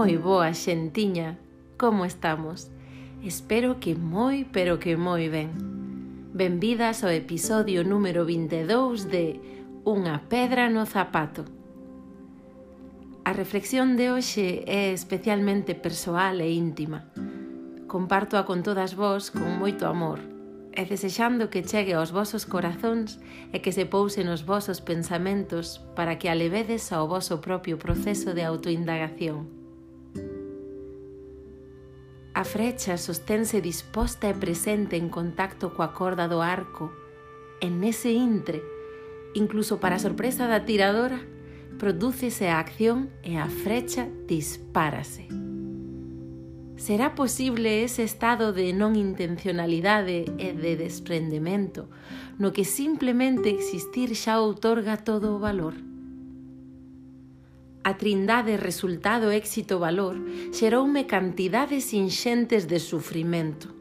[0.00, 0.22] Moi mm.
[0.24, 1.36] boa xentiña,
[1.76, 2.72] como estamos?
[3.20, 5.52] Espero que moi, pero que moi ben.
[6.32, 9.36] Benvidas ao episodio número 22 de
[9.84, 11.44] Unha pedra no zapato.
[13.28, 17.04] A reflexión de hoxe é especialmente persoal e íntima.
[17.84, 20.24] Compártoa con todas vós con moito amor
[20.72, 23.20] e desexando que chegue aos vosos corazóns
[23.52, 28.32] e que se pouse nos vosos pensamentos para que a levedes ao voso propio proceso
[28.32, 29.59] de autoindagación.
[32.40, 36.88] A frecha sosténse disposta e presente en contacto coa corda do arco.
[37.60, 38.64] En ese intre,
[39.36, 41.20] incluso para a sorpresa da tiradora,
[41.76, 45.28] prodúcese a acción e a frecha dispárase.
[46.80, 51.92] Será posible ese estado de non intencionalidade e de desprendemento,
[52.40, 55.89] no que simplemente existir xa outorga todo o valor?
[57.82, 60.20] A trindade resultado éxito valor
[60.52, 63.72] xeroume cantidades inxentes de sufrimento.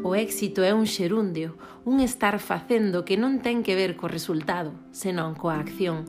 [0.00, 4.72] O éxito é un xerundio, un estar facendo que non ten que ver co resultado,
[4.96, 6.08] senón coa acción.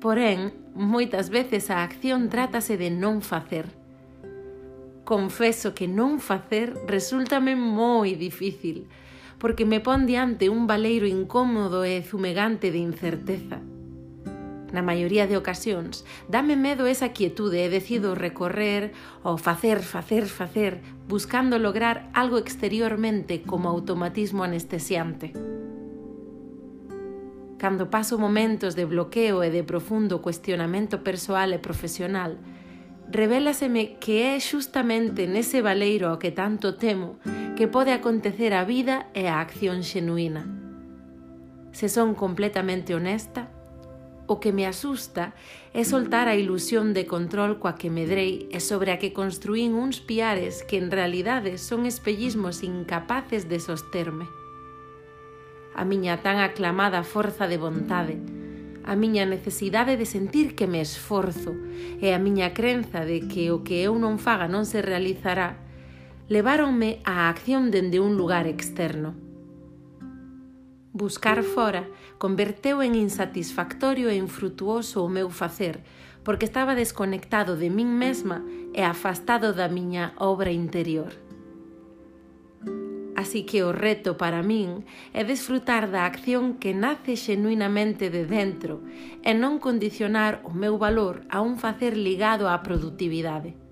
[0.00, 3.68] Porén, moitas veces a acción trátase de non facer.
[5.04, 8.88] Confeso que non facer resultame moi difícil,
[9.36, 13.60] porque me pon diante un valeiro incómodo e zumegante de incerteza
[14.72, 18.92] na maioría de ocasións, dame medo esa quietude e decido recorrer
[19.24, 25.32] ou facer, facer, facer, buscando lograr algo exteriormente como automatismo anestesiante.
[27.58, 32.38] Cando paso momentos de bloqueo e de profundo cuestionamento persoal e profesional,
[33.10, 37.18] revelaseme que é xustamente nese valeiro ao que tanto temo
[37.58, 40.46] que pode acontecer a vida e a acción xenuína.
[41.74, 43.50] Se son completamente honesta,
[44.28, 45.32] O que me asusta
[45.72, 50.04] é soltar a ilusión de control coa que medrei e sobre a que construín uns
[50.04, 54.28] piares que en realidade son espellismos incapaces de sosterme.
[55.72, 58.20] A miña tan aclamada forza de vontade,
[58.84, 61.56] a miña necesidade de sentir que me esforzo
[61.96, 65.56] e a miña crenza de que o que eu non faga non se realizará,
[66.28, 69.27] leváronme á acción dende un lugar externo
[70.98, 71.86] Buscar fora
[72.18, 75.78] converteu en insatisfactorio e infrutuoso o meu facer,
[76.26, 78.42] porque estaba desconectado de min mesma
[78.74, 81.14] e afastado da miña obra interior.
[83.14, 84.82] Así que o reto para min
[85.14, 88.82] é desfrutar da acción que nace xenuinamente de dentro
[89.22, 93.67] e non condicionar o meu valor a un facer ligado á produtividade.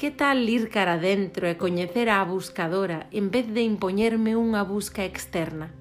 [0.00, 5.04] Que tal ir cara dentro e coñecer a buscadora en vez de impoñerme unha busca
[5.04, 5.76] externa?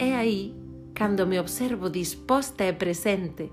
[0.00, 0.56] É aí
[0.96, 3.52] cando me observo disposta e presente,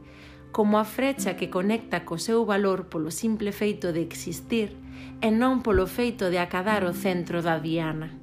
[0.55, 4.72] como a frecha que conecta co seu valor polo simple feito de existir
[5.19, 8.16] e non polo feito de acadar o centro da diana.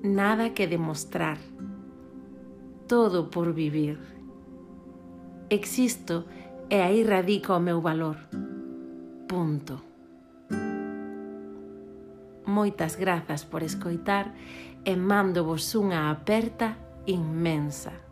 [0.00, 1.36] Nada que demostrar.
[2.88, 4.00] Todo por vivir.
[5.52, 6.24] Existo
[6.70, 8.16] e aí radica o meu valor.
[9.26, 9.82] Punto.
[12.46, 14.32] Moitas grazas por escoitar
[14.84, 18.09] e mando vos unha aperta inmensa.